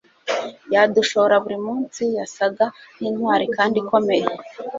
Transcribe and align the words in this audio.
yadushora 0.73 1.33
buri 1.43 1.57
munsi, 1.65 2.03
yasaga 2.17 2.65
nkintwari 2.95 3.45
kandi 3.55 3.75
ikomeye 3.83 4.25